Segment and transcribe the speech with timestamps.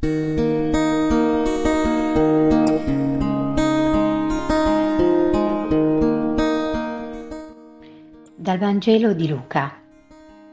[0.00, 0.10] Dal
[8.58, 9.74] Vangelo di Luca.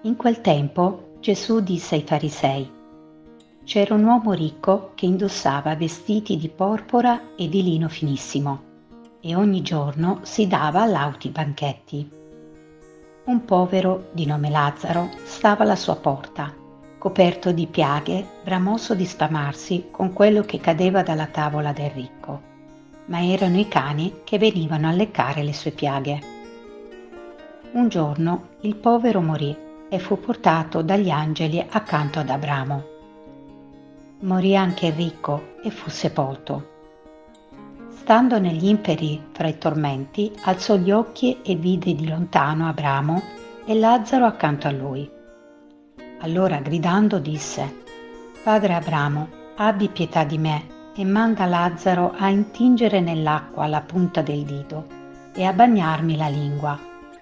[0.02, 2.72] In quel tempo Gesù disse ai farisei,
[3.64, 8.64] c'era un uomo ricco che indossava vestiti di porpora e di lino finissimo
[9.22, 12.10] e ogni giorno si dava lauti banchetti.
[13.26, 16.64] Un povero di nome Lazzaro stava alla sua porta,
[17.06, 22.42] coperto di piaghe, bramoso di spamarsi con quello che cadeva dalla tavola del ricco,
[23.06, 26.20] ma erano i cani che venivano a leccare le sue piaghe.
[27.74, 29.56] Un giorno il povero morì
[29.88, 32.84] e fu portato dagli angeli accanto ad Abramo.
[34.22, 36.70] Morì anche il ricco e fu sepolto.
[37.98, 43.22] Stando negli imperi fra i tormenti, alzò gli occhi e vide di lontano Abramo
[43.64, 45.16] e Lazzaro accanto a lui.
[46.26, 47.84] Allora gridando disse,
[48.44, 54.44] Padre Abramo, abbi pietà di me e manda Lazzaro a intingere nell'acqua la punta del
[54.44, 54.88] dito
[55.36, 56.80] e a bagnarmi la lingua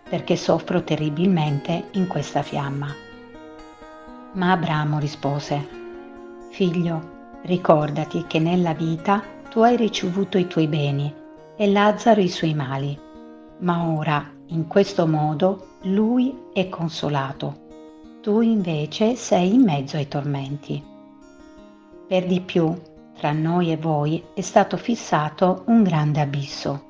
[0.08, 2.96] perché soffro terribilmente in questa fiamma.
[4.36, 5.68] Ma Abramo rispose,
[6.52, 11.14] Figlio, ricordati che nella vita tu hai ricevuto i tuoi beni
[11.58, 12.98] e Lazzaro i suoi mali,
[13.59, 17.62] ma ora, in questo modo, lui è consolato.
[18.24, 20.82] Tu invece sei in mezzo ai tormenti.
[22.08, 22.74] Per di più,
[23.18, 26.86] tra noi e voi è stato fissato un grande abisso.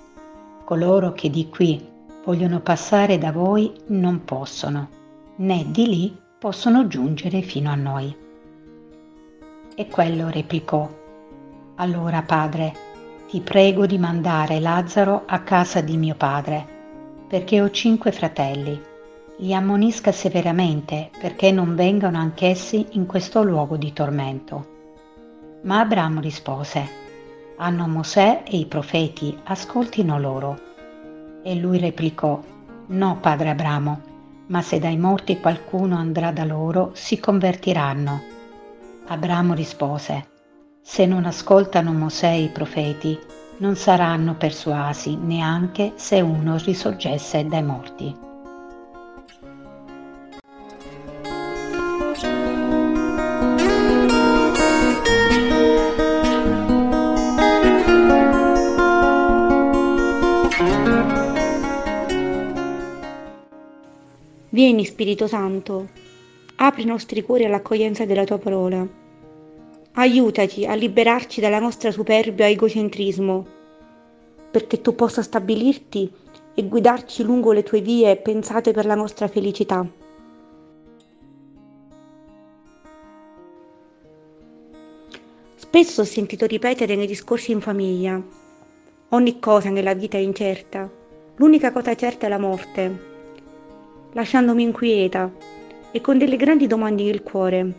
[0.64, 1.84] Coloro che di qui
[2.24, 4.90] vogliono passare da voi non possono,
[5.38, 8.16] né di lì possono giungere fino a noi.
[9.74, 10.88] E quello replicò,
[11.78, 12.74] Allora padre,
[13.28, 16.64] ti prego di mandare Lazzaro a casa di mio padre,
[17.28, 18.92] perché ho cinque fratelli.
[19.38, 24.68] Li ammonisca severamente perché non vengano anch'essi in questo luogo di tormento.
[25.64, 26.88] Ma Abramo rispose,
[27.58, 30.60] Hanno Mosè e i profeti, ascoltino loro.
[31.42, 32.40] E lui replicò,
[32.88, 34.02] No, padre Abramo,
[34.48, 38.22] ma se dai morti qualcuno andrà da loro, si convertiranno.
[39.08, 40.28] Abramo rispose,
[40.82, 43.20] Se non ascoltano Mosè e i profeti,
[43.58, 48.32] non saranno persuasi neanche se uno risorgesse dai morti.
[64.54, 65.90] Vieni, Spirito Santo,
[66.58, 68.88] apri i nostri cuori all'accoglienza della tua parola.
[69.94, 73.48] Aiutaci a liberarci dalla nostra superbia egocentrismo,
[74.52, 76.08] perché tu possa stabilirti
[76.54, 79.84] e guidarci lungo le tue vie pensate per la nostra felicità.
[85.56, 88.22] Spesso ho sentito ripetere nei discorsi in famiglia,
[89.10, 90.88] ogni cosa nella vita è incerta,
[91.38, 93.13] l'unica cosa certa è la morte
[94.14, 95.32] lasciandomi inquieta
[95.92, 97.74] e con delle grandi domande nel cuore.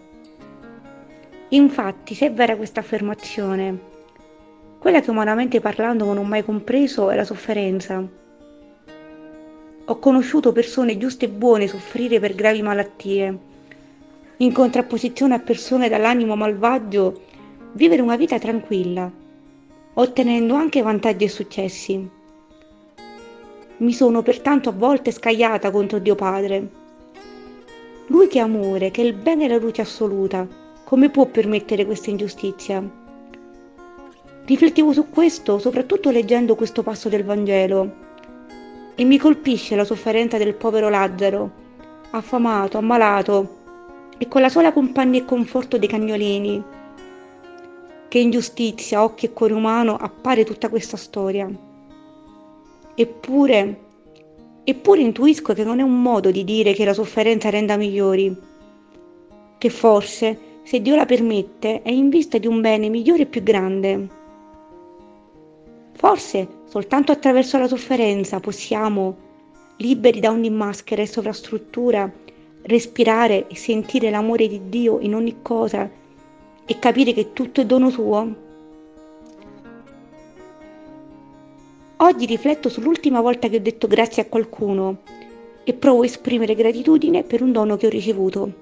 [1.48, 3.78] Infatti, se è vera questa affermazione,
[4.78, 8.06] quella che umanamente parlando non ho mai compreso è la sofferenza.
[9.86, 13.38] Ho conosciuto persone giuste e buone soffrire per gravi malattie,
[14.38, 17.22] in contrapposizione a persone dall'animo malvagio
[17.72, 19.10] vivere una vita tranquilla,
[19.94, 22.08] ottenendo anche vantaggi e successi.
[23.76, 26.68] Mi sono pertanto a volte scagliata contro Dio Padre.
[28.06, 30.46] Lui che è amore, che è il bene e la luce assoluta,
[30.84, 32.88] come può permettere questa ingiustizia?
[34.44, 38.02] Riflettevo su questo soprattutto leggendo questo passo del Vangelo
[38.94, 41.50] e mi colpisce la sofferenza del povero Lazzaro,
[42.10, 43.62] affamato, ammalato
[44.18, 46.62] e con la sola compagnia e conforto dei cagnolini.
[48.06, 51.72] Che ingiustizia, occhio e cuore umano appare tutta questa storia.
[52.96, 53.80] Eppure,
[54.62, 58.34] eppure intuisco che non è un modo di dire che la sofferenza renda migliori,
[59.58, 63.42] che forse, se Dio la permette, è in vista di un bene migliore e più
[63.42, 64.08] grande.
[65.92, 69.16] Forse soltanto attraverso la sofferenza possiamo,
[69.78, 72.10] liberi da ogni maschera e sovrastruttura,
[72.62, 75.90] respirare e sentire l'amore di Dio in ogni cosa
[76.64, 78.42] e capire che tutto è dono suo.
[82.04, 84.98] Oggi rifletto sull'ultima volta che ho detto grazie a qualcuno
[85.64, 88.52] e provo a esprimere gratitudine per un dono che ho ricevuto.